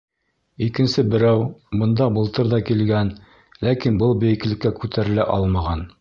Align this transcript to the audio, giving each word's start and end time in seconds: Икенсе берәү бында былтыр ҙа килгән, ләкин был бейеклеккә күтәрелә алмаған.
Икенсе 0.67 1.03
берәү 1.11 1.43
бында 1.81 2.07
былтыр 2.17 2.49
ҙа 2.55 2.61
килгән, 2.71 3.11
ләкин 3.69 4.03
был 4.03 4.19
бейеклеккә 4.25 4.77
күтәрелә 4.83 5.33
алмаған. 5.37 5.87